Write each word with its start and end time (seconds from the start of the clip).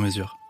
mesure. 0.00 0.40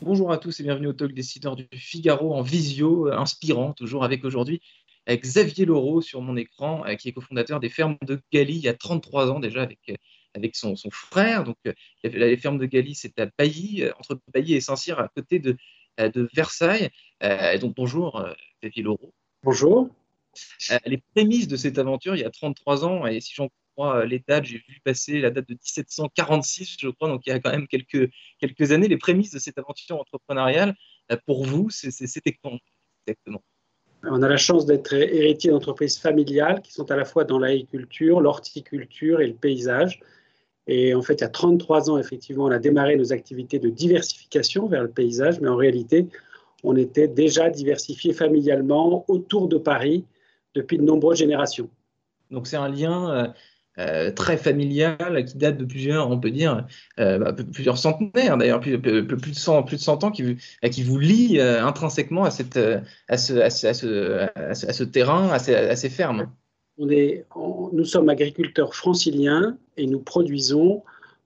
Bonjour 0.00 0.32
à 0.32 0.38
tous 0.38 0.58
et 0.58 0.64
bienvenue 0.64 0.88
au 0.88 0.92
Talk 0.92 1.14
Décideur 1.14 1.54
du 1.54 1.68
Figaro 1.72 2.34
en 2.34 2.42
visio, 2.42 3.06
euh, 3.06 3.16
inspirant, 3.16 3.72
toujours 3.72 4.02
avec 4.02 4.24
aujourd'hui 4.24 4.60
avec 5.06 5.22
Xavier 5.22 5.64
Laureau 5.64 6.00
sur 6.00 6.20
mon 6.20 6.36
écran, 6.36 6.84
euh, 6.86 6.94
qui 6.96 7.08
est 7.08 7.12
cofondateur 7.12 7.60
des 7.60 7.68
fermes 7.68 7.96
de 8.02 8.20
Galie 8.32 8.56
il 8.56 8.64
y 8.64 8.68
a 8.68 8.74
33 8.74 9.30
ans 9.30 9.40
déjà 9.40 9.62
avec, 9.62 9.78
euh, 9.90 9.94
avec 10.34 10.56
son, 10.56 10.76
son 10.76 10.90
frère. 10.90 11.44
Donc, 11.44 11.56
les 12.04 12.36
fermes 12.36 12.58
de 12.58 12.66
Galie, 12.66 12.94
c'est 12.94 13.18
à 13.20 13.26
Bailly, 13.38 13.84
entre 13.98 14.20
Bailly 14.32 14.54
et 14.54 14.60
Saint-Cyr, 14.60 14.98
à 14.98 15.08
côté 15.08 15.38
de, 15.38 15.56
de 15.98 16.28
Versailles. 16.34 16.90
donc, 17.60 17.74
bonjour 17.76 18.24
Xavier 18.62 18.82
Laureau. 18.82 19.12
Bonjour. 19.42 19.88
Les 20.86 21.02
prémices 21.14 21.48
de 21.48 21.56
cette 21.56 21.78
aventure, 21.78 22.14
il 22.14 22.20
y 22.20 22.24
a 22.24 22.30
33 22.30 22.84
ans, 22.84 23.06
et 23.06 23.20
si 23.20 23.34
j'en 23.34 23.48
crois 23.74 24.04
les 24.04 24.22
dates, 24.26 24.44
j'ai 24.44 24.58
vu 24.68 24.80
passer 24.84 25.20
la 25.20 25.30
date 25.30 25.48
de 25.48 25.54
1746, 25.54 26.76
je 26.78 26.88
crois, 26.88 27.08
donc 27.08 27.22
il 27.26 27.30
y 27.30 27.32
a 27.32 27.40
quand 27.40 27.50
même 27.50 27.66
quelques, 27.66 28.10
quelques 28.38 28.72
années, 28.72 28.88
les 28.88 28.98
prémices 28.98 29.32
de 29.32 29.38
cette 29.38 29.58
aventure 29.58 29.98
entrepreneuriale, 29.98 30.74
pour 31.26 31.44
vous, 31.44 31.70
c'était 31.70 32.38
quand 32.42 32.58
exactement? 33.06 33.42
On 34.04 34.22
a 34.22 34.28
la 34.28 34.36
chance 34.36 34.66
d'être 34.66 34.92
héritier 34.94 35.50
d'entreprises 35.50 35.96
familiales 35.96 36.60
qui 36.60 36.72
sont 36.72 36.90
à 36.90 36.96
la 36.96 37.04
fois 37.04 37.24
dans 37.24 37.38
l'agriculture, 37.38 38.20
l'horticulture 38.20 39.20
et 39.20 39.28
le 39.28 39.34
paysage. 39.34 40.00
Et 40.66 40.92
en 40.94 41.02
fait, 41.02 41.14
il 41.14 41.20
y 41.20 41.24
a 41.24 41.28
33 41.28 41.90
ans, 41.90 41.98
effectivement, 41.98 42.46
on 42.46 42.50
a 42.50 42.58
démarré 42.58 42.96
nos 42.96 43.12
activités 43.12 43.60
de 43.60 43.68
diversification 43.68 44.66
vers 44.66 44.82
le 44.82 44.90
paysage, 44.90 45.40
mais 45.40 45.48
en 45.48 45.56
réalité, 45.56 46.06
on 46.64 46.74
était 46.76 47.06
déjà 47.06 47.48
diversifié 47.48 48.12
familialement 48.12 49.04
autour 49.08 49.46
de 49.46 49.58
Paris 49.58 50.04
depuis 50.54 50.78
de 50.78 50.82
nombreuses 50.82 51.18
générations. 51.18 51.68
Donc 52.30 52.46
c'est 52.46 52.56
un 52.56 52.68
lien 52.68 53.10
euh, 53.10 53.28
euh, 53.78 54.10
très 54.10 54.36
familial 54.36 55.24
qui 55.26 55.38
date 55.38 55.56
de 55.56 55.64
plusieurs, 55.64 56.10
on 56.10 56.20
peut 56.20 56.30
dire, 56.30 56.66
euh, 57.00 57.18
bah, 57.18 57.32
plusieurs 57.32 57.78
centenaires 57.78 58.36
d'ailleurs, 58.36 58.60
plus, 58.60 58.78
plus, 58.78 59.02
de 59.02 59.34
100, 59.34 59.62
plus 59.62 59.76
de 59.76 59.80
100 59.80 60.04
ans 60.04 60.10
qui, 60.10 60.36
qui 60.70 60.82
vous 60.82 60.98
lie 60.98 61.38
euh, 61.38 61.64
intrinsèquement 61.64 62.24
à, 62.24 62.30
cette, 62.30 62.58
à, 63.08 63.16
ce, 63.16 63.32
à, 63.32 63.48
ce, 63.48 64.28
à, 64.36 64.54
ce, 64.54 64.84
terrain, 64.84 65.30
à 65.30 65.38
ces, 65.38 65.88
fermes. 65.88 66.30
On 66.76 66.90
est, 66.90 67.24
nous 67.72 67.84
sommes 67.86 68.10
agriculteurs 68.10 68.74
franciliens 68.74 69.56
et 69.78 69.86
nous 69.86 70.00
produisons 70.00 70.82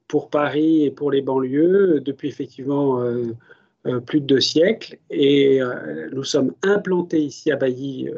pour 0.07 0.31
Paris 0.31 0.85
et 0.85 0.93
pour 0.93 1.11
les 1.11 1.23
banlieues 1.23 2.01
depuis 2.01 2.29
effectivement 2.29 3.03
plus 4.06 4.20
de 4.20 4.27
deux 4.27 4.41
siècles. 4.41 4.98
Et 5.11 5.61
nous 6.12 6.25
sommes 6.25 6.53
implantés 6.62 7.20
ici 7.20 7.51
à 7.51 7.56
Bailly 7.56 8.09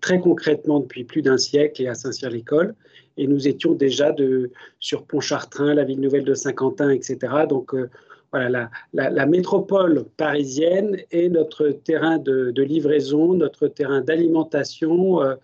très 0.00 0.18
concrètement 0.18 0.80
depuis 0.80 1.04
plus 1.04 1.22
d'un 1.22 1.38
siècle 1.38 1.82
et 1.82 1.88
à 1.88 1.94
Saint-Cyr-l'École 1.94 2.74
et 3.16 3.26
nous 3.26 3.48
étions 3.48 3.74
déjà 3.74 4.12
de, 4.12 4.50
sur 4.80 5.04
Pontchartrain, 5.04 5.74
la 5.74 5.84
ville 5.84 6.00
nouvelle 6.00 6.24
de 6.24 6.34
Saint-Quentin, 6.34 6.90
etc. 6.90 7.18
Donc 7.48 7.74
euh, 7.74 7.88
voilà, 8.32 8.70
la, 8.92 9.26
métropole 9.26 10.04
parisienne 10.16 10.98
est 11.10 11.28
notre 11.28 11.68
terrain 11.68 12.18
de, 12.18 12.52
livraison, 12.62 13.34
notre 13.34 13.68
terrain 13.68 14.00
d'alimentation, 14.00 15.22
euh, 15.22 15.34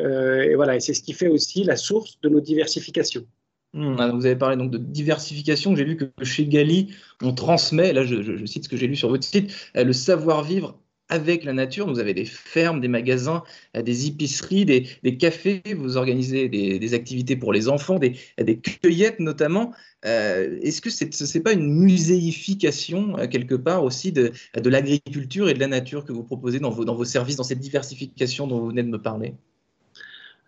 euh, 0.00 0.42
et 0.42 0.54
voilà, 0.54 0.76
et 0.76 0.80
c'est 0.80 0.94
ce 0.94 1.02
qui 1.02 1.14
fait 1.14 1.28
aussi 1.28 1.64
la 1.64 1.76
source 1.76 2.18
de 2.22 2.28
nos 2.28 2.40
diversifications. 2.40 3.26
Hmm, 3.74 3.96
ah, 3.98 4.08
vous 4.12 4.24
avez 4.24 4.36
parlé 4.36 4.56
donc 4.56 4.70
de 4.70 4.78
diversification. 4.78 5.74
J'ai 5.74 5.84
vu 5.84 5.96
que 5.96 6.04
chez 6.24 6.46
Gali, 6.46 6.94
on 7.20 7.34
transmet, 7.34 7.92
là 7.92 8.04
je, 8.04 8.46
cite 8.46 8.64
ce 8.64 8.68
que 8.68 8.76
j'ai 8.76 8.86
lu 8.86 8.94
sur 8.94 9.08
votre 9.08 9.24
site, 9.24 9.52
le 9.74 9.92
savoir-vivre 9.92 10.78
avec 11.08 11.44
la 11.44 11.52
nature. 11.52 11.88
Vous 11.88 11.98
avez 11.98 12.14
des 12.14 12.24
fermes, 12.24 12.80
des 12.80 12.88
magasins, 12.88 13.42
euh, 13.76 13.82
des 13.82 14.06
épiceries, 14.06 14.64
des, 14.64 15.16
cafés. 15.18 15.62
Vous 15.76 15.96
organisez 15.96 16.48
des, 16.48 16.94
activités 16.94 17.34
pour 17.34 17.52
les 17.52 17.68
enfants, 17.68 17.98
des, 17.98 18.14
cueillettes 18.60 19.18
notamment. 19.18 19.72
Euh, 20.06 20.56
est-ce 20.62 20.80
que 20.80 20.90
ce 20.90 21.04
n'est 21.36 21.42
pas 21.42 21.52
une 21.52 21.68
muséification 21.68 23.18
euh, 23.18 23.26
quelque 23.26 23.56
part 23.56 23.82
aussi 23.82 24.12
de, 24.12 24.32
l'agriculture 24.64 25.48
et 25.48 25.54
de 25.54 25.60
la 25.60 25.66
nature 25.66 26.04
que 26.04 26.12
vous 26.12 26.22
proposez 26.22 26.60
dans 26.60 26.70
vos 26.70 27.04
services, 27.04 27.36
dans 27.36 27.44
cette 27.44 27.60
diversification 27.60 28.46
dont 28.46 28.60
vous 28.60 28.68
venez 28.68 28.84
de 28.84 28.88
me 28.88 29.02
parler? 29.02 29.34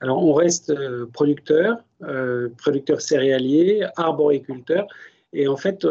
Alors, 0.01 0.23
on 0.23 0.35
reste 0.35 0.75
producteur, 1.13 1.79
producteur 2.59 3.01
céréalier, 3.01 3.87
arboriculteur. 3.97 4.87
Et 5.33 5.49
en 5.49 5.57
fait, 5.57 5.87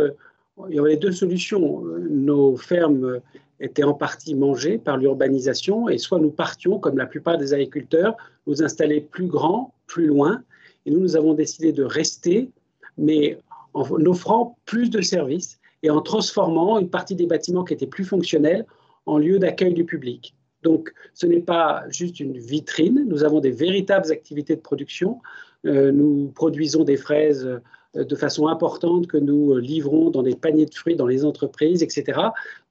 il 0.69 0.75
y 0.75 0.79
avait 0.79 0.97
deux 0.97 1.11
solutions. 1.11 1.81
Nos 2.09 2.55
fermes 2.55 3.19
étaient 3.59 3.83
en 3.83 3.93
partie 3.93 4.35
mangées 4.35 4.77
par 4.77 4.97
l'urbanisation 4.97 5.89
et 5.89 5.97
soit 5.97 6.19
nous 6.19 6.29
partions, 6.29 6.77
comme 6.79 6.97
la 6.97 7.05
plupart 7.05 7.37
des 7.37 7.53
agriculteurs, 7.53 8.15
nous 8.47 8.61
installer 8.61 9.01
plus 9.01 9.27
grand, 9.27 9.73
plus 9.87 10.07
loin. 10.07 10.43
Et 10.85 10.91
nous, 10.91 10.99
nous 10.99 11.15
avons 11.15 11.33
décidé 11.33 11.71
de 11.71 11.83
rester, 11.83 12.49
mais 12.97 13.39
en 13.73 14.05
offrant 14.05 14.57
plus 14.65 14.89
de 14.89 15.01
services 15.01 15.59
et 15.83 15.89
en 15.89 16.01
transformant 16.01 16.79
une 16.79 16.89
partie 16.89 17.15
des 17.15 17.27
bâtiments 17.27 17.63
qui 17.63 17.73
étaient 17.73 17.87
plus 17.87 18.05
fonctionnels 18.05 18.65
en 19.05 19.17
lieu 19.17 19.39
d'accueil 19.39 19.73
du 19.73 19.85
public. 19.85 20.35
Donc, 20.65 20.91
ce 21.13 21.27
n'est 21.27 21.41
pas 21.41 21.83
juste 21.89 22.19
une 22.19 22.39
vitrine, 22.39 23.05
nous 23.07 23.23
avons 23.23 23.39
des 23.39 23.51
véritables 23.51 24.11
activités 24.11 24.55
de 24.55 24.61
production. 24.61 25.21
Euh, 25.67 25.91
nous 25.91 26.31
produisons 26.33 26.83
des 26.83 26.97
fraises 26.97 27.45
euh, 27.45 28.03
de 28.03 28.15
façon 28.15 28.47
importante 28.47 29.05
que 29.05 29.17
nous 29.17 29.53
euh, 29.53 29.61
livrons 29.61 30.09
dans 30.09 30.23
des 30.23 30.35
paniers 30.35 30.65
de 30.65 30.73
fruits 30.73 30.95
dans 30.95 31.05
les 31.05 31.23
entreprises, 31.23 31.83
etc. 31.83 32.19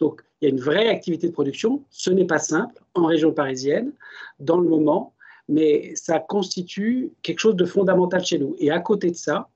Donc, 0.00 0.22
il 0.40 0.46
y 0.46 0.50
a 0.50 0.50
une 0.50 0.60
vraie 0.60 0.88
activité 0.88 1.28
de 1.28 1.32
production. 1.32 1.84
Ce 1.90 2.10
n'est 2.10 2.24
pas 2.24 2.40
simple 2.40 2.82
en 2.94 3.06
région 3.06 3.32
parisienne, 3.32 3.92
dans 4.40 4.58
le 4.58 4.68
moment, 4.68 5.14
mais 5.48 5.94
ça 5.94 6.18
constitue 6.18 7.12
quelque 7.22 7.38
chose 7.38 7.54
de 7.54 7.64
fondamental 7.64 8.24
chez 8.24 8.40
nous. 8.40 8.56
Et 8.58 8.72
à 8.72 8.80
côté 8.80 9.12
de 9.12 9.16
ça, 9.16 9.48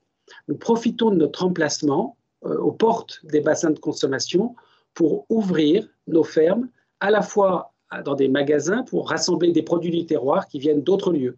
nous 0.47 0.55
profitons 0.55 1.09
de 1.09 1.17
notre 1.17 1.43
emplacement 1.43 2.15
aux 2.41 2.71
portes 2.71 3.19
des 3.25 3.41
bassins 3.41 3.71
de 3.71 3.79
consommation 3.79 4.55
pour 4.93 5.25
ouvrir 5.27 5.89
nos 6.07 6.23
fermes 6.23 6.69
à 7.01 7.11
la 7.11 7.21
fois 7.21 7.73
dans 8.05 8.15
des 8.15 8.27
magasins 8.27 8.83
pour 8.83 9.09
rassembler 9.09 9.51
des 9.51 9.63
produits 9.63 9.91
du 9.91 10.05
terroir 10.05 10.47
qui 10.47 10.59
viennent 10.59 10.83
d'autres 10.83 11.11
lieux. 11.11 11.37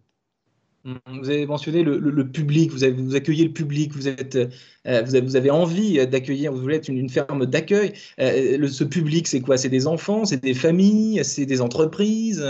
Vous 0.84 1.30
avez 1.30 1.46
mentionné 1.46 1.84
le, 1.84 2.28
public, 2.28 2.72
vous, 2.72 2.82
avez, 2.82 2.92
vous, 2.92 3.14
accueillez 3.14 3.44
le 3.44 3.52
public, 3.52 3.92
vous, 3.94 4.08
êtes, 4.08 4.34
euh, 4.34 4.48
vous, 4.84 5.14
avez, 5.14 5.20
vous, 5.20 5.36
avez, 5.36 5.50
envie 5.50 6.04
d'accueillir, 6.08 6.52
vous 6.52 6.60
voulez 6.60 6.76
être 6.76 6.88
une, 6.88 7.08
ferme 7.08 7.46
d'accueil. 7.46 7.92
Euh, 8.18 8.66
ce 8.66 8.82
public, 8.82 9.28
c'est 9.28 9.40
quoi? 9.40 9.56
C'est 9.56 9.68
des 9.68 9.86
enfants, 9.86 10.24
c'est 10.24 10.42
des 10.42 10.54
familles, 10.54 11.24
c'est 11.24 11.46
des 11.46 11.60
entreprises? 11.60 12.44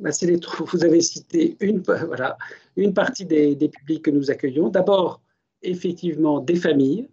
Les, 0.00 0.40
Vous 0.66 0.84
avez 0.84 1.00
cité 1.00 1.56
une, 1.60 1.78
voilà, 2.06 2.36
une 2.76 2.92
partie 2.92 3.24
des, 3.24 3.54
des 3.54 3.68
publics 3.68 4.02
que 4.02 4.10
nous 4.10 4.32
accueillons. 4.32 4.68
D'abord, 4.68 5.20
effectivement, 5.62 6.40
des 6.40 6.56
familles 6.56 7.08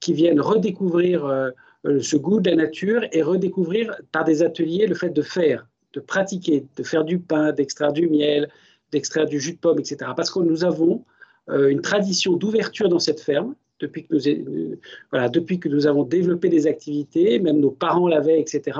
qui 0.00 0.14
viennent 0.14 0.40
redécouvrir 0.40 1.26
euh, 1.26 1.50
ce 2.00 2.16
goût 2.16 2.40
de 2.40 2.50
la 2.50 2.56
nature 2.56 3.02
et 3.12 3.22
redécouvrir 3.22 3.94
par 4.12 4.24
des 4.24 4.42
ateliers 4.42 4.86
le 4.86 4.94
fait 4.94 5.10
de 5.10 5.22
faire, 5.22 5.66
de 5.92 6.00
pratiquer, 6.00 6.66
de 6.76 6.82
faire 6.82 7.04
du 7.04 7.18
pain, 7.18 7.52
d'extraire 7.52 7.92
du 7.92 8.08
miel, 8.08 8.48
d'extraire 8.92 9.26
du 9.26 9.40
jus 9.40 9.52
de 9.52 9.58
pomme, 9.58 9.78
etc. 9.78 10.10
Parce 10.16 10.30
que 10.30 10.40
nous 10.40 10.64
avons 10.64 11.04
euh, 11.48 11.68
une 11.68 11.80
tradition 11.80 12.36
d'ouverture 12.36 12.88
dans 12.88 12.98
cette 12.98 13.20
ferme 13.20 13.54
depuis 13.80 14.06
que, 14.06 14.14
nous, 14.14 14.26
euh, 14.26 14.78
voilà, 15.10 15.28
depuis 15.28 15.58
que 15.60 15.68
nous 15.68 15.86
avons 15.86 16.02
développé 16.02 16.48
des 16.48 16.66
activités, 16.66 17.38
même 17.38 17.60
nos 17.60 17.70
parents 17.70 18.08
l'avaient, 18.08 18.40
etc. 18.40 18.78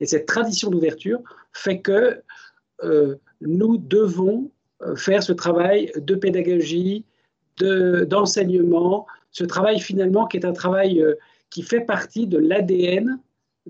Et 0.00 0.06
cette 0.06 0.26
tradition 0.26 0.70
d'ouverture 0.70 1.20
fait 1.52 1.80
que 1.80 2.20
euh, 2.82 3.16
nous 3.40 3.78
devons 3.78 4.50
faire 4.96 5.22
ce 5.22 5.32
travail 5.32 5.90
de 5.96 6.14
pédagogie, 6.14 7.04
d'enseignement, 7.58 9.06
ce 9.30 9.44
travail 9.44 9.80
finalement 9.80 10.26
qui 10.26 10.36
est 10.36 10.44
un 10.44 10.52
travail 10.52 11.02
qui 11.54 11.62
fait 11.62 11.82
partie 11.82 12.26
de 12.26 12.36
l'ADN 12.36 13.20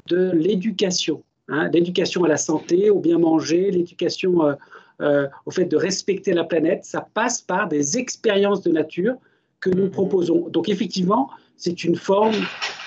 de 0.09 0.31
l'éducation. 0.31 1.23
Hein, 1.49 1.69
l'éducation 1.69 2.25
à 2.25 2.29
la 2.29 2.39
santé, 2.39 2.89
au 2.89 2.99
bien 2.99 3.19
manger, 3.19 3.71
l'éducation 3.71 4.57
euh, 5.03 5.29
au 5.45 5.51
fait 5.51 5.67
de 5.67 5.77
respecter 5.77 6.33
la 6.33 6.45
planète, 6.45 6.87
ça 6.87 7.07
passe 7.13 7.43
par 7.43 7.69
des 7.69 7.99
expériences 7.99 8.63
de 8.63 8.73
nature 8.73 9.17
que 9.61 9.69
nous 9.69 9.91
proposons. 9.91 10.49
Donc 10.49 10.71
effectivement, 10.71 11.29
c'est 11.59 11.85
une 11.85 11.97
forme 11.97 12.37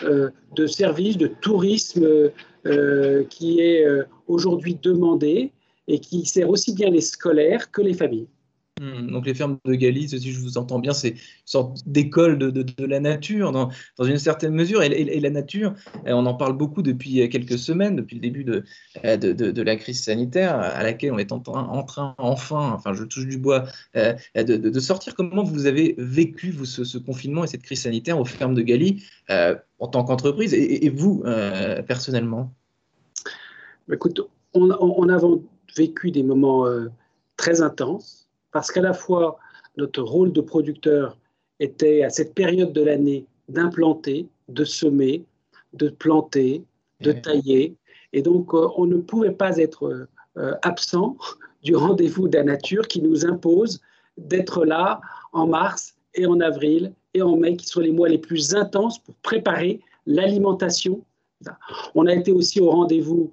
euh, 0.02 0.32
de 0.56 0.66
service, 0.66 1.16
de 1.16 1.28
tourisme 1.28 2.32
euh, 2.66 3.24
qui 3.30 3.60
est 3.60 3.86
aujourd'hui 4.26 4.80
demandée 4.82 5.52
et 5.88 6.00
qui 6.00 6.26
sert 6.26 6.50
aussi 6.50 6.74
bien 6.74 6.90
les 6.90 7.02
scolaires 7.02 7.70
que 7.70 7.84
les 7.84 7.94
familles. 7.94 8.28
Hmm, 8.80 9.12
donc 9.12 9.26
les 9.26 9.34
fermes 9.34 9.58
de 9.66 9.74
Galice, 9.74 10.18
si 10.18 10.32
je 10.32 10.40
vous 10.40 10.58
entends 10.58 10.80
bien, 10.80 10.94
c'est 10.94 11.10
une 11.10 11.18
sorte 11.46 11.88
d'école 11.88 12.38
de, 12.38 12.66
la 12.86 13.00
nature 13.00 13.52
dans, 13.52 13.70
une 14.04 14.18
certaine 14.18 14.54
mesure. 14.54 14.84
Et, 14.84 15.20
la 15.20 15.30
nature, 15.30 15.74
eh, 16.06 16.14
on 16.14 16.26
en 16.26 16.34
parle 16.36 16.56
beaucoup 16.56 16.82
depuis 16.82 17.28
quelques 17.30 17.58
semaines, 17.58 17.96
depuis 17.96 18.16
le 18.16 18.22
début 18.22 18.44
de, 18.44 18.64
eh, 19.04 19.18
de, 19.18 19.62
la 19.62 19.76
crise 19.76 20.04
sanitaire, 20.04 20.60
à 20.60 20.84
laquelle 20.84 21.12
on 21.12 21.18
est 21.18 21.32
en, 21.32 21.40
train, 21.40 22.16
enfin, 22.18 22.74
enfin 22.74 22.94
je 22.94 23.04
touche 23.04 23.26
du 23.28 23.38
bois, 23.38 23.66
de, 23.96 24.80
sortir. 24.80 25.16
Comment 25.16 25.44
vous 25.44 25.66
avez 25.66 25.96
vécu 25.98 26.52
vous, 26.52 26.66
ce, 26.66 26.98
confinement 26.98 27.44
et 27.44 27.48
cette 27.48 27.64
crise 27.64 27.82
sanitaire 27.82 28.20
aux 28.20 28.26
fermes 28.26 28.54
de 28.54 28.62
Galice 28.62 29.04
en 29.80 29.88
tant 29.88 30.04
qu'entreprise 30.04 30.54
et, 30.54 30.90
vous 30.90 31.24
euh, 31.26 31.82
personnellement? 31.82 32.54
Écoute, 33.92 34.22
on, 34.54 34.70
a 34.72 35.20
vécu 35.76 36.12
des 36.12 36.24
moments 36.24 36.66
euh, 36.66 36.88
très 37.38 37.62
intenses 37.62 38.27
parce 38.58 38.72
qu'à 38.72 38.82
la 38.82 38.94
fois 38.94 39.38
notre 39.78 40.02
rôle 40.02 40.34
de 40.34 40.42
producteur 40.42 41.16
était 41.60 42.02
à 42.02 42.10
cette 42.10 42.34
période 42.34 42.74
de 42.74 42.82
l'année 42.82 43.28
d'implanter, 43.50 44.28
de 44.48 44.64
semer, 44.64 45.24
de 45.74 45.90
planter, 45.90 46.64
de 47.02 47.12
tailler. 47.12 47.76
Et 48.14 48.24
donc, 48.24 48.56
euh, 48.56 48.68
on 48.76 48.88
ne 48.88 48.98
pouvait 48.98 49.38
pas 49.44 49.58
être 49.58 50.08
euh, 50.38 50.56
absent 50.64 51.18
du 51.64 51.76
rendez-vous 51.76 52.28
de 52.28 52.36
la 52.36 52.46
nature 52.46 52.88
qui 52.88 53.00
nous 53.00 53.28
impose 53.28 53.80
d'être 54.18 54.66
là 54.66 55.02
en 55.34 55.46
mars 55.46 55.96
et 56.16 56.26
en 56.26 56.40
avril 56.40 56.92
et 57.14 57.22
en 57.22 57.38
mai, 57.38 57.58
qui 57.58 57.68
sont 57.68 57.82
les 57.82 57.92
mois 57.92 58.10
les 58.10 58.18
plus 58.18 58.56
intenses 58.56 58.98
pour 58.98 59.14
préparer 59.18 59.82
l'alimentation. 60.08 61.06
On 61.94 62.08
a 62.08 62.16
été 62.16 62.32
aussi 62.32 62.60
au 62.60 62.72
rendez-vous 62.72 63.32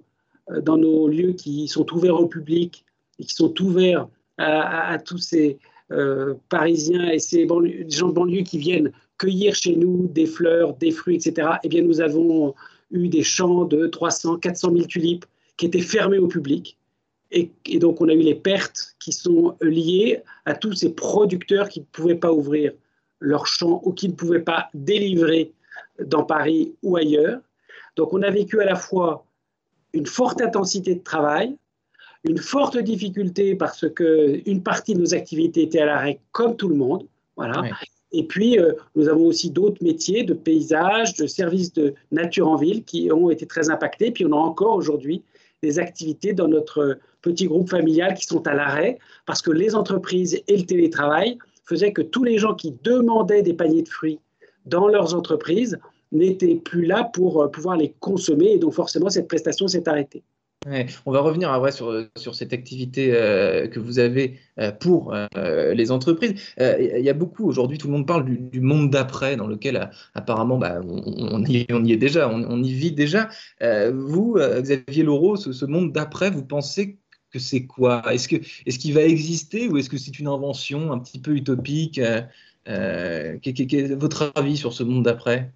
euh, 0.50 0.60
dans 0.60 0.76
nos 0.76 1.08
lieux 1.08 1.32
qui 1.32 1.66
sont 1.66 1.90
ouverts 1.94 2.20
au 2.20 2.26
public 2.26 2.84
et 3.18 3.24
qui 3.24 3.34
sont 3.34 3.58
ouverts 3.62 4.06
à, 4.38 4.98
tous 4.98 5.18
ces 5.18 5.58
euh, 5.92 6.34
Parisiens 6.48 7.10
et 7.10 7.18
ces 7.18 7.46
gens 7.88 8.08
de 8.08 8.12
banlieue 8.12 8.42
qui 8.42 8.58
viennent 8.58 8.92
cueillir 9.18 9.54
chez 9.54 9.76
nous 9.76 10.08
des 10.08 10.26
fleurs, 10.26 10.74
des 10.74 10.90
fruits, 10.90 11.16
etc., 11.16 11.48
eh 11.62 11.68
bien, 11.68 11.82
nous 11.82 12.00
avons 12.00 12.54
eu 12.90 13.08
des 13.08 13.22
champs 13.22 13.64
de 13.64 13.86
300, 13.86 14.38
400 14.38 14.72
000 14.72 14.86
tulipes 14.86 15.24
qui 15.56 15.66
étaient 15.66 15.80
fermés 15.80 16.18
au 16.18 16.26
public. 16.26 16.78
Et, 17.30 17.50
donc, 17.78 18.00
on 18.00 18.08
a 18.08 18.12
eu 18.12 18.20
les 18.20 18.34
pertes 18.34 18.94
qui 19.00 19.12
sont 19.12 19.56
liées 19.60 20.22
à 20.44 20.54
tous 20.54 20.72
ces 20.74 20.94
producteurs 20.94 21.68
qui 21.68 21.80
ne 21.80 21.84
pouvaient 21.86 22.14
pas 22.14 22.32
ouvrir 22.32 22.72
leurs 23.18 23.46
champs 23.46 23.80
ou 23.84 23.92
qui 23.92 24.08
ne 24.08 24.14
pouvaient 24.14 24.40
pas 24.40 24.68
délivrer 24.72 25.52
dans 25.98 26.22
Paris 26.22 26.74
ou 26.82 26.96
ailleurs. 26.96 27.40
Donc, 27.96 28.12
on 28.12 28.22
a 28.22 28.30
vécu 28.30 28.60
à 28.60 28.64
la 28.64 28.76
fois 28.76 29.26
une 29.92 30.06
forte 30.06 30.40
intensité 30.42 30.94
de 30.94 31.02
travail, 31.02 31.56
une 32.24 32.38
forte 32.38 32.78
difficulté 32.78 33.54
parce 33.54 33.88
que 33.88 34.40
une 34.46 34.62
partie 34.62 34.94
de 34.94 35.00
nos 35.00 35.14
activités 35.14 35.62
était 35.62 35.80
à 35.80 35.86
l'arrêt 35.86 36.20
comme 36.32 36.56
tout 36.56 36.68
le 36.68 36.74
monde. 36.74 37.06
Voilà. 37.36 37.62
Et 38.12 38.24
puis, 38.24 38.58
euh, 38.58 38.72
nous 38.94 39.08
avons 39.08 39.26
aussi 39.26 39.50
d'autres 39.50 39.82
métiers 39.82 40.22
de 40.22 40.34
paysage, 40.34 41.14
de 41.14 41.26
services 41.26 41.72
de 41.72 41.94
nature 42.12 42.48
en 42.48 42.56
ville 42.56 42.84
qui 42.84 43.10
ont 43.12 43.28
été 43.28 43.44
très 43.44 43.70
impactés. 43.70 44.10
Puis, 44.12 44.24
on 44.24 44.32
a 44.32 44.36
encore 44.36 44.76
aujourd'hui 44.76 45.22
des 45.62 45.78
activités 45.78 46.32
dans 46.32 46.48
notre 46.48 46.98
petit 47.22 47.46
groupe 47.46 47.68
familial 47.68 48.14
qui 48.14 48.24
sont 48.24 48.46
à 48.46 48.54
l'arrêt 48.54 48.98
parce 49.26 49.42
que 49.42 49.50
les 49.50 49.74
entreprises 49.74 50.40
et 50.46 50.56
le 50.56 50.64
télétravail 50.64 51.38
faisaient 51.64 51.92
que 51.92 52.02
tous 52.02 52.22
les 52.22 52.38
gens 52.38 52.54
qui 52.54 52.74
demandaient 52.84 53.42
des 53.42 53.54
paniers 53.54 53.82
de 53.82 53.88
fruits 53.88 54.20
dans 54.66 54.86
leurs 54.86 55.14
entreprises 55.14 55.78
n'étaient 56.12 56.54
plus 56.54 56.86
là 56.86 57.10
pour 57.12 57.42
euh, 57.42 57.48
pouvoir 57.48 57.76
les 57.76 57.94
consommer. 57.98 58.52
Et 58.52 58.58
donc, 58.58 58.74
forcément, 58.74 59.10
cette 59.10 59.28
prestation 59.28 59.66
s'est 59.66 59.88
arrêtée 59.88 60.22
on 61.06 61.12
va 61.12 61.20
revenir 61.20 61.50
à 61.50 61.70
sur, 61.70 62.06
sur 62.16 62.34
cette 62.34 62.52
activité 62.52 63.10
euh, 63.12 63.66
que 63.66 63.80
vous 63.80 63.98
avez 63.98 64.38
euh, 64.58 64.72
pour 64.72 65.14
euh, 65.14 65.74
les 65.74 65.90
entreprises. 65.90 66.34
Il 66.58 67.00
y 67.00 67.10
a 67.10 67.14
beaucoup 67.14 67.46
aujourd'hui, 67.46 67.78
tout 67.78 67.86
le 67.86 67.92
monde 67.92 68.06
parle 68.06 68.24
du, 68.24 68.60
monde 68.60 68.90
d'après, 68.90 69.36
dans 69.36 69.46
lequel 69.46 69.90
apparemment 70.14 70.58
bah, 70.58 70.80
on, 70.82 71.44
y, 71.44 71.66
est 71.66 71.96
déjà, 71.96 72.28
on, 72.28 72.62
y 72.62 72.72
vit 72.72 72.92
déjà. 72.92 73.28
vous, 73.92 74.38
Xavier 74.38 75.02
Laureau, 75.02 75.36
ce, 75.36 75.64
monde 75.64 75.92
d'après, 75.92 76.30
vous 76.30 76.44
pensez 76.44 76.98
que 77.30 77.38
c'est 77.38 77.66
quoi? 77.66 78.02
Est-ce 78.12 78.28
qu'il 78.78 78.94
va 78.94 79.02
exister 79.02 79.68
ou 79.68 79.76
est-ce 79.76 79.90
que 79.90 79.98
c'est 79.98 80.18
une 80.18 80.28
invention 80.28 80.92
un 80.92 80.98
petit 80.98 81.18
peu 81.18 81.32
utopique 81.32 82.00
quel, 82.64 83.42
est 83.44 83.94
votre 83.94 84.32
avis 84.34 84.56
sur 84.56 84.72
ce 84.72 84.82
monde 84.82 85.04
d'après? 85.04 85.50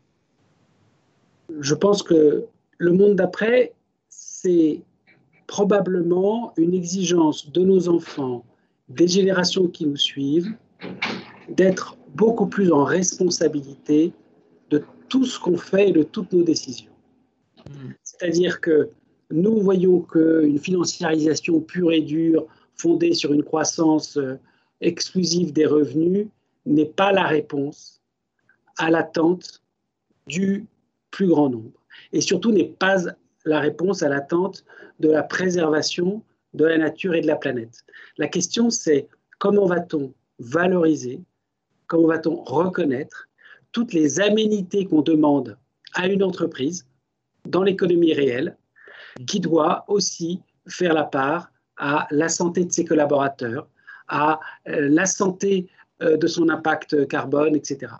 Je 1.60 1.74
pense 1.74 2.02
que 2.02 2.44
le 2.76 2.92
monde 2.92 3.16
d'après, 3.16 3.72
c'est 4.08 4.82
probablement 5.48 6.52
une 6.56 6.74
exigence 6.74 7.50
de 7.50 7.62
nos 7.62 7.88
enfants, 7.88 8.44
des 8.88 9.08
générations 9.08 9.66
qui 9.66 9.86
nous 9.86 9.96
suivent, 9.96 10.54
d'être 11.48 11.96
beaucoup 12.14 12.46
plus 12.46 12.70
en 12.70 12.84
responsabilité 12.84 14.12
de 14.70 14.84
tout 15.08 15.24
ce 15.24 15.40
qu'on 15.40 15.56
fait 15.56 15.88
et 15.88 15.92
de 15.92 16.04
toutes 16.04 16.32
nos 16.32 16.44
décisions. 16.44 16.92
Hmm. 17.68 17.92
C'est-à-dire 18.02 18.60
que 18.60 18.90
nous 19.30 19.58
voyons 19.60 20.00
qu'une 20.00 20.58
financiarisation 20.58 21.60
pure 21.60 21.92
et 21.92 22.02
dure, 22.02 22.46
fondée 22.74 23.14
sur 23.14 23.32
une 23.32 23.42
croissance 23.42 24.18
euh, 24.18 24.38
exclusive 24.80 25.52
des 25.52 25.66
revenus, 25.66 26.28
n'est 26.66 26.84
pas 26.84 27.10
la 27.10 27.26
réponse 27.26 28.02
à 28.76 28.90
l'attente 28.90 29.62
du 30.26 30.66
plus 31.10 31.28
grand 31.28 31.48
nombre. 31.48 31.80
Et 32.12 32.20
surtout 32.20 32.52
n'est 32.52 32.64
pas 32.78 33.06
la 33.48 33.60
réponse 33.60 34.02
à 34.02 34.08
l'attente 34.08 34.64
de 35.00 35.10
la 35.10 35.22
préservation 35.22 36.22
de 36.54 36.64
la 36.64 36.78
nature 36.78 37.14
et 37.14 37.20
de 37.20 37.26
la 37.26 37.36
planète. 37.36 37.84
La 38.16 38.28
question, 38.28 38.70
c'est 38.70 39.08
comment 39.38 39.66
va-t-on 39.66 40.12
valoriser, 40.38 41.20
comment 41.86 42.08
va-t-on 42.08 42.36
reconnaître 42.44 43.28
toutes 43.72 43.92
les 43.92 44.20
aménités 44.20 44.86
qu'on 44.86 45.02
demande 45.02 45.56
à 45.94 46.06
une 46.06 46.22
entreprise 46.22 46.86
dans 47.46 47.62
l'économie 47.62 48.12
réelle, 48.12 48.56
qui 49.26 49.40
doit 49.40 49.84
aussi 49.88 50.40
faire 50.68 50.94
la 50.94 51.04
part 51.04 51.50
à 51.76 52.06
la 52.10 52.28
santé 52.28 52.64
de 52.64 52.72
ses 52.72 52.84
collaborateurs, 52.84 53.68
à 54.08 54.40
euh, 54.68 54.88
la 54.88 55.06
santé 55.06 55.68
euh, 56.02 56.16
de 56.16 56.26
son 56.26 56.48
impact 56.48 57.06
carbone, 57.08 57.56
etc. 57.56 57.92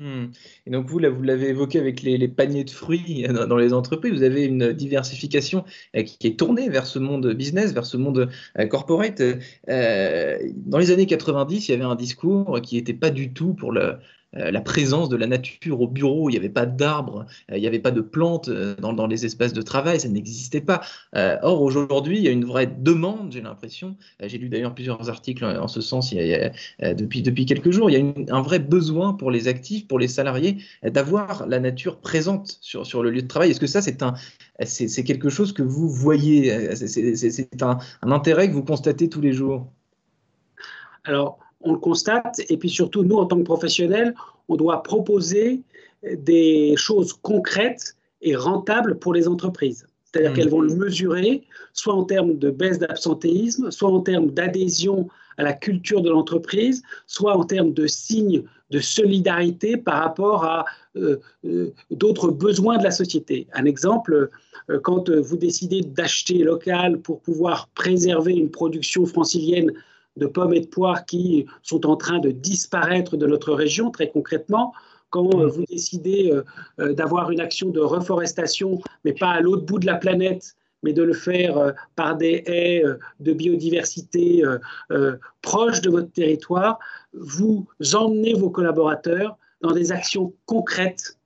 Hmm. 0.00 0.28
Et 0.64 0.70
donc 0.70 0.86
vous, 0.86 0.98
vous 0.98 1.22
l'avez 1.22 1.48
évoqué 1.48 1.78
avec 1.78 2.00
les, 2.00 2.26
paniers 2.26 2.64
de 2.64 2.70
fruits 2.70 3.26
dans, 3.48 3.56
les 3.58 3.74
entreprises, 3.74 4.14
vous 4.14 4.22
avez 4.22 4.46
une 4.46 4.72
diversification 4.72 5.66
euh, 5.94 6.02
qui 6.02 6.26
est 6.26 6.38
tournée 6.38 6.70
vers 6.70 6.86
ce 6.86 6.98
monde 6.98 7.34
business, 7.34 7.74
vers 7.74 7.84
ce 7.84 7.98
monde 7.98 8.30
euh, 8.58 8.66
corporate. 8.66 9.20
Euh, 9.68 10.38
dans 10.56 10.78
les 10.78 10.90
années 10.90 11.04
90, 11.04 11.68
il 11.68 11.72
y 11.72 11.74
avait 11.74 11.84
un 11.84 11.96
discours 11.96 12.62
qui 12.62 12.76
n'était 12.76 12.94
pas 12.94 13.10
du 13.10 13.34
tout 13.34 13.52
pour 13.52 13.72
le, 13.72 13.98
la 14.32 14.60
présence 14.60 15.08
de 15.08 15.16
la 15.16 15.26
nature 15.26 15.80
au 15.80 15.88
bureau, 15.88 16.28
il 16.28 16.32
n'y 16.32 16.38
avait 16.38 16.48
pas 16.48 16.66
d'arbres, 16.66 17.26
euh, 17.50 17.56
il 17.56 17.60
n'y 17.60 17.66
avait 17.66 17.80
pas 17.80 17.90
de 17.90 18.00
plantes 18.00 18.48
euh, 18.48 18.76
dans, 18.76 19.06
les 19.06 19.26
espaces 19.26 19.52
de 19.52 19.62
travail, 19.62 20.00
ça 20.00 20.08
n'existait 20.08 20.60
pas. 20.60 20.82
or, 21.14 21.62
aujourd'hui, 21.62 22.18
il 22.18 22.22
y 22.22 22.28
a 22.28 22.30
une 22.30 22.44
vraie 22.44 22.66
demande, 22.66 23.32
j'ai 23.32 23.40
l'impression, 23.40 23.96
j'ai 24.22 24.38
lu 24.38 24.48
d'ailleurs 24.48 24.74
plusieurs 24.74 25.10
articles 25.10 25.44
en 25.44 25.68
ce 25.68 25.80
sens 25.80 26.14
depuis, 26.14 27.46
quelques 27.46 27.70
jours, 27.70 27.90
il 27.90 27.94
y 27.94 28.30
a 28.30 28.34
un 28.34 28.42
vrai 28.42 28.58
besoin 28.58 29.14
pour 29.14 29.30
les 29.30 29.48
actifs, 29.48 29.88
pour 29.88 29.98
les 29.98 30.08
salariés, 30.08 30.58
d'avoir 30.84 31.46
la 31.46 31.58
nature 31.58 32.00
présente 32.00 32.58
sur, 32.60 33.02
le 33.02 33.10
lieu 33.10 33.22
de 33.22 33.26
travail. 33.26 33.50
Est-ce 33.50 33.60
que 33.60 33.66
ça, 33.66 33.82
c'est 33.82 34.00
c'est, 34.64 35.04
quelque 35.04 35.30
chose 35.30 35.52
que 35.52 35.62
vous 35.62 35.88
voyez, 35.88 36.74
c'est, 36.76 37.62
un, 37.62 37.78
un 38.02 38.10
intérêt 38.12 38.48
que 38.48 38.54
vous 38.54 38.64
constatez 38.64 39.08
tous 39.08 39.20
les 39.20 39.32
jours? 39.32 39.72
Alors, 41.04 41.38
on 41.60 41.72
le 41.72 41.78
constate. 41.78 42.40
Et 42.48 42.56
puis 42.56 42.70
surtout, 42.70 43.04
nous, 43.04 43.16
en 43.16 43.26
tant 43.26 43.36
que 43.36 43.42
professionnels, 43.42 44.14
on 44.48 44.56
doit 44.56 44.82
proposer 44.82 45.60
des 46.02 46.74
choses 46.76 47.12
concrètes 47.12 47.96
et 48.22 48.34
rentables 48.34 48.98
pour 48.98 49.12
les 49.12 49.28
entreprises. 49.28 49.86
C'est-à-dire 50.04 50.32
mmh. 50.32 50.34
qu'elles 50.34 50.48
vont 50.48 50.60
le 50.60 50.74
mesurer, 50.74 51.44
soit 51.72 51.94
en 51.94 52.04
termes 52.04 52.36
de 52.36 52.50
baisse 52.50 52.78
d'absentéisme, 52.78 53.70
soit 53.70 53.90
en 53.90 54.00
termes 54.00 54.30
d'adhésion 54.30 55.08
à 55.36 55.42
la 55.42 55.52
culture 55.52 56.02
de 56.02 56.10
l'entreprise, 56.10 56.82
soit 57.06 57.36
en 57.36 57.44
termes 57.44 57.72
de 57.72 57.86
signes 57.86 58.42
de 58.70 58.78
solidarité 58.78 59.76
par 59.76 60.02
rapport 60.02 60.44
à 60.44 60.64
euh, 60.96 61.16
euh, 61.44 61.72
d'autres 61.90 62.30
besoins 62.30 62.78
de 62.78 62.84
la 62.84 62.90
société. 62.90 63.46
Un 63.52 63.64
exemple, 63.64 64.30
euh, 64.68 64.80
quand 64.80 65.10
vous 65.10 65.36
décidez 65.36 65.80
d'acheter 65.80 66.38
local 66.38 66.98
pour 66.98 67.20
pouvoir 67.20 67.68
préserver 67.74 68.32
une 68.32 68.50
production 68.50 69.06
francilienne 69.06 69.72
de 70.16 70.26
pommes 70.26 70.54
et 70.54 70.60
de 70.60 70.66
poires 70.66 71.04
qui 71.06 71.46
sont 71.62 71.86
en 71.86 71.96
train 71.96 72.18
de 72.18 72.30
disparaître 72.30 73.16
de 73.16 73.26
notre 73.26 73.52
région, 73.52 73.90
très 73.90 74.10
concrètement. 74.10 74.72
Quand 75.10 75.28
euh, 75.34 75.46
vous 75.46 75.64
décidez 75.64 76.30
euh, 76.32 76.44
euh, 76.78 76.92
d'avoir 76.92 77.30
une 77.30 77.40
action 77.40 77.70
de 77.70 77.80
reforestation, 77.80 78.80
mais 79.04 79.12
pas 79.12 79.30
à 79.30 79.40
l'autre 79.40 79.64
bout 79.64 79.78
de 79.78 79.86
la 79.86 79.96
planète, 79.96 80.56
mais 80.82 80.92
de 80.94 81.02
le 81.02 81.12
faire 81.12 81.74
par 81.94 82.16
des 82.16 82.42
haies 82.46 82.82
de 83.20 83.34
biodiversité 83.34 84.42
proches 85.42 85.82
de 85.82 85.90
votre 85.90 86.10
territoire, 86.10 86.78
vous 87.12 87.66
emmenez 87.92 88.32
vos 88.32 88.48
collaborateurs 88.48 89.36
dans 89.60 89.72
des 89.72 89.92
actions 89.92 90.32
concrètes 90.46 91.18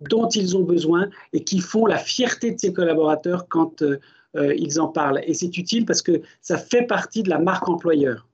dont 0.00 0.28
ils 0.28 0.56
ont 0.56 0.62
besoin 0.62 1.08
et 1.32 1.42
qui 1.42 1.58
font 1.58 1.86
la 1.86 1.98
fierté 1.98 2.52
de 2.52 2.60
ces 2.60 2.72
collaborateurs 2.72 3.48
quand 3.48 3.82
ils 4.36 4.80
en 4.80 4.86
parlent. 4.86 5.22
Et 5.26 5.34
c'est 5.34 5.58
utile 5.58 5.86
parce 5.86 6.02
que 6.02 6.22
ça 6.40 6.56
fait 6.56 6.86
partie 6.86 7.24
de 7.24 7.30
la 7.30 7.40
marque 7.40 7.68
employeur. 7.68 8.28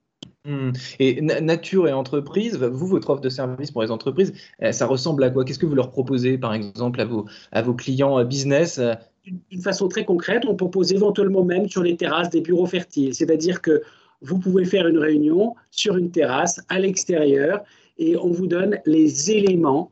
Hmm. 0.47 0.71
Et 0.99 1.21
nature 1.21 1.89
et 1.89 1.91
entreprise, 1.91 2.55
vous, 2.55 2.87
votre 2.87 3.09
offre 3.09 3.19
de 3.19 3.27
service 3.27 3.69
pour 3.69 3.81
les 3.81 3.91
entreprises, 3.91 4.31
euh, 4.63 4.71
ça 4.71 4.85
ressemble 4.85 5.25
à 5.25 5.29
quoi? 5.29 5.43
Qu'est-ce 5.43 5.59
que 5.59 5.65
vous 5.65 5.75
leur 5.75 5.91
proposez, 5.91 6.37
par 6.37 6.53
exemple, 6.53 7.01
à 7.01 7.05
vos, 7.05 7.25
à 7.51 7.61
vos 7.61 7.73
clients 7.73 8.17
euh, 8.17 8.23
business 8.23 8.79
D'une 9.25 9.61
façon 9.61 9.89
très 9.89 10.05
concrète, 10.05 10.45
on 10.47 10.55
propose 10.55 10.93
éventuellement 10.93 11.43
même 11.43 11.67
sur 11.67 11.83
les 11.83 11.97
terrasses 11.97 12.29
des 12.29 12.39
bureaux 12.39 12.65
fertiles. 12.65 13.13
C'est-à-dire 13.13 13.61
que 13.61 13.81
vous 14.21 14.39
pouvez 14.39 14.63
faire 14.63 14.87
une 14.87 14.99
réunion 14.99 15.53
sur 15.69 15.97
une 15.97 16.11
terrasse 16.11 16.61
à 16.69 16.79
l'extérieur 16.79 17.61
et 17.97 18.15
on 18.15 18.31
vous 18.31 18.47
donne 18.47 18.79
les 18.85 19.31
éléments 19.31 19.91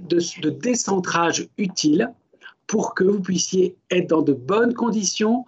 de, 0.00 0.18
de 0.42 0.50
décentrage 0.50 1.46
utiles 1.58 2.12
pour 2.66 2.96
que 2.96 3.04
vous 3.04 3.20
puissiez 3.20 3.76
être 3.92 4.08
dans 4.08 4.22
de 4.22 4.32
bonnes 4.32 4.74
conditions 4.74 5.44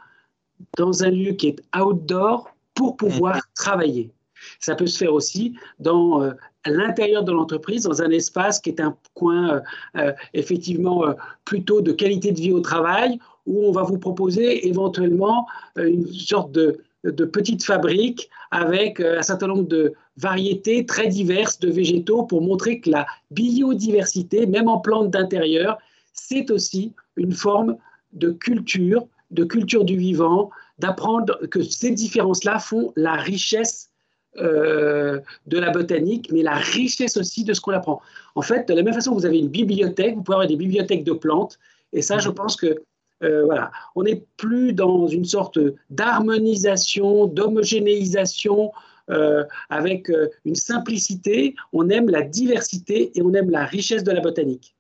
dans 0.79 1.03
un 1.03 1.11
lieu 1.11 1.33
qui 1.33 1.49
est 1.49 1.61
outdoor 1.77 2.55
pour 2.81 2.97
pouvoir 2.97 3.35
mhm. 3.35 3.43
travailler. 3.55 4.11
Ça 4.59 4.75
peut 4.75 4.87
se 4.87 4.97
faire 4.97 5.13
aussi 5.13 5.53
dans 5.81 6.23
euh, 6.23 6.31
l'intérieur 6.65 7.25
de 7.25 7.31
l'entreprise, 7.31 7.83
dans 7.83 8.01
un 8.01 8.09
espace 8.09 8.59
qui 8.59 8.71
est 8.71 8.81
un 8.81 8.97
coin 9.13 9.51
euh, 9.51 9.61
euh, 9.99 10.13
effectivement 10.33 11.05
plutôt 11.45 11.83
de 11.83 11.93
qualité 11.93 12.33
de 12.33 12.41
vie 12.41 12.53
au 12.53 12.61
travail, 12.61 13.19
où 13.45 13.67
on 13.67 13.71
va 13.71 13.83
vous 13.83 13.99
proposer 13.99 14.67
éventuellement 14.67 15.47
une 15.77 16.07
sorte 16.07 16.53
de, 16.53 16.79
de 17.05 17.25
petite 17.27 17.65
fabrique 17.65 18.31
avec 18.51 19.01
un 19.01 19.23
certain 19.23 19.49
nombre 19.49 19.69
de 19.69 19.93
variétés 20.17 20.87
très 20.87 21.09
diverses 21.09 21.59
de 21.59 21.71
végétaux 21.71 22.23
pour 22.23 22.41
montrer 22.41 22.81
que 22.81 22.89
la 22.89 23.07
biodiversité, 23.31 24.47
même 24.47 24.69
en 24.69 24.79
plantes 24.79 25.11
d'intérieur, 25.11 25.79
c'est 26.15 26.51
aussi 26.51 26.95
une 27.17 27.33
forme 27.33 27.77
de 28.15 28.31
culture, 28.31 29.07
de 29.31 29.45
culture 29.45 29.85
du 29.85 29.97
vivant, 29.97 30.51
d'apprendre 30.81 31.47
que 31.51 31.63
ces 31.63 31.91
différences-là 31.91 32.59
font 32.59 32.93
la 32.97 33.15
richesse 33.15 33.91
euh, 34.37 35.21
de 35.47 35.59
la 35.59 35.71
botanique, 35.71 36.31
mais 36.33 36.43
la 36.43 36.55
richesse 36.55 37.17
aussi 37.17 37.45
de 37.45 37.53
ce 37.53 37.61
qu'on 37.61 37.73
apprend. 37.73 38.01
En 38.35 38.43
fait, 38.43 38.69
de 38.69 38.75
la 38.75 38.83
même 38.83 38.95
façon 38.95 39.11
que 39.11 39.17
vous 39.17 39.27
avez 39.27 39.39
une 39.39 39.49
bibliothèque, 39.49 40.15
vous 40.15 40.23
pouvez 40.23 40.37
avoir 40.37 40.49
des 40.49 40.57
bibliothèques 40.57 41.05
de 41.05 41.13
plantes, 41.13 41.59
et 41.93 42.01
ça, 42.01 42.19
je 42.19 42.29
mhm. 42.29 42.35
pense 42.35 42.57
que 42.57 42.83
euh, 43.23 43.45
voilà, 43.45 43.71
on 43.97 44.05
n'est 44.05 44.25
plus 44.37 44.73
dans 44.73 45.07
une 45.09 45.25
sorte 45.25 45.59
d'harmonisation, 45.91 47.27
d'homogénéisation 47.27 48.73
euh, 49.11 49.45
avec 49.69 50.11
une 50.45 50.55
simplicité. 50.55 51.55
On 51.73 51.91
aime 51.91 52.09
la 52.09 52.23
diversité 52.23 53.11
et 53.15 53.23
on 53.23 53.35
aime 53.35 53.51
la 53.51 53.67
richesse 53.67 54.05
de 54.05 54.13
la 54.13 54.21
botanique. 54.21 54.75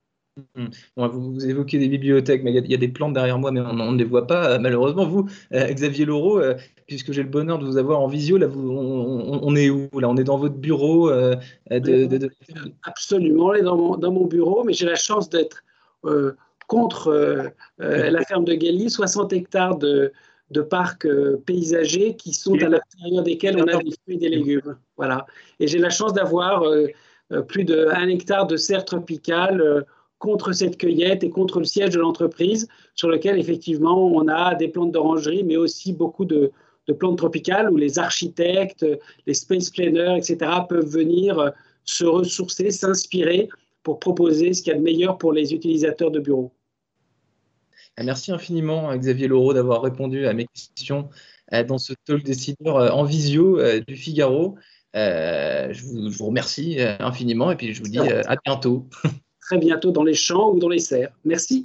Mmh. 0.57 1.07
vous, 1.07 1.47
évoquez 1.47 1.79
des 1.79 1.89
bibliothèques, 1.89 2.43
mais 2.43 2.53
il 2.53 2.71
y, 2.71 2.75
a 2.75 2.79
des 2.79 2.89
plantes 2.89 3.15
derrière 3.15 3.39
moi, 3.39 3.51
mais 3.51 3.61
on, 3.61 3.93
ne 3.93 3.99
les 3.99 4.05
voit 4.05 4.27
pas. 4.27 4.59
malheureusement, 4.59 5.07
vous, 5.07 5.29
euh, 5.53 5.73
Xavier 5.73 6.05
Laureau, 6.05 6.39
euh, 6.41 6.55
puisque 6.87 7.13
j'ai 7.13 7.23
le 7.23 7.29
bonheur 7.29 7.59
de 7.59 7.65
vous 7.65 7.77
avoir 7.77 8.01
en 8.01 8.07
visio, 8.07 8.37
là, 8.37 8.47
on, 8.49 9.57
est 9.57 9.71
où 9.71 9.89
Là, 9.99 10.09
on 10.09 10.17
est 10.17 10.25
dans 10.25 10.39
votre 10.39 10.57
bureau 10.57 11.11
euh, 11.11 11.37
Absolument, 12.83 13.47
on 13.47 13.55
est 13.55 13.63
dans 13.63 13.77
mon, 14.13 14.27
bureau, 14.27 14.65
mais 14.65 14.73
j'ai 14.73 14.87
la 14.87 14.97
chance 14.97 15.29
d'être 15.29 15.63
contre 16.67 17.53
la 17.79 18.25
ferme 18.25 18.45
de 18.45 18.55
Galie, 18.55 18.91
60 18.91 19.33
hectares 19.33 19.77
de, 19.79 20.13
de 20.51 20.61
parcs 20.61 21.07
paysagers 21.47 22.17
qui 22.17 22.33
sont 22.33 22.55
à 22.55 22.69
l'intérieur 22.69 23.23
desquels 23.23 23.57
on 23.59 23.67
a 23.67 23.77
des 23.77 23.93
fruits 24.03 24.17
et 24.17 24.19
des 24.19 24.29
légumes. 24.29 24.77
Voilà. 24.97 25.27
Et 25.59 25.67
j'ai 25.67 25.79
la 25.79 25.91
chance 25.91 26.13
d'avoir 26.13 26.65
plus 27.49 27.65
d'un 27.65 28.09
hectare 28.09 28.47
de 28.47 28.57
serre 28.57 28.85
tropicale 28.85 29.85
contre 30.21 30.53
cette 30.53 30.77
cueillette 30.77 31.25
et 31.25 31.31
contre 31.31 31.59
le 31.59 31.65
siège 31.65 31.91
de 31.91 31.99
l'entreprise, 31.99 32.69
sur 32.95 33.09
lequel 33.09 33.39
effectivement 33.39 34.07
on 34.07 34.29
a 34.29 34.55
des 34.55 34.69
plantes 34.69 34.93
d'orangerie, 34.93 35.43
mais 35.43 35.57
aussi 35.57 35.93
beaucoup 35.93 36.25
de, 36.25 36.53
plantes 36.99 37.19
tropicales 37.19 37.71
où 37.71 37.77
les 37.77 38.01
architectes, 38.01 38.85
les 39.27 39.35
space 39.35 39.71
planners, 39.71 40.17
etc., 40.19 40.51
peuvent 40.69 40.89
venir 40.89 41.39
euh, 41.39 41.51
se 41.85 42.05
ressourcer, 42.05 42.73
s'inspirer 42.73 43.49
pour 43.85 44.01
proposer 44.01 44.53
ce 44.53 44.63
qu'il 44.63 44.73
y 44.73 44.75
a 44.75 44.79
de 44.79 44.83
meilleur 44.83 45.17
pour 45.17 45.33
les 45.33 45.55
utilisateurs 45.55 46.11
de 46.11 46.19
bureaux. 46.19 46.53
Ah, 47.97 48.03
merci 48.03 48.33
infiniment, 48.33 48.95
Xavier 48.97 49.29
Laureau, 49.29 49.55
d'avoir 49.55 49.83
répondu 49.83 50.27
à 50.27 50.33
mes 50.33 50.47
questions 50.47 51.09
euh, 51.53 51.63
dans 51.63 51.79
ce 51.79 51.93
talk 52.05 52.25
décideur 52.25 52.77
euh, 52.77 52.91
en 52.91 53.05
visio 53.05 53.61
du 53.87 53.95
Figaro. 53.95 54.57
Je, 54.93 56.11
vous, 56.19 56.27
remercie 56.27 56.81
infiniment 56.99 57.53
et 57.53 57.57
puis 57.57 57.73
je 57.73 57.81
vous 57.81 57.89
dis 57.89 58.01
à 58.01 58.35
bientôt. 58.45 58.89
très 59.51 59.59
bientôt 59.59 59.91
dans 59.91 60.05
les 60.05 60.15
champs 60.15 60.53
ou 60.53 60.61
dans 60.61 60.69
les 60.69 60.79
serres. 60.79 61.11
Merci. 61.25 61.65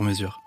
sur 0.01 0.07
mesure. 0.07 0.41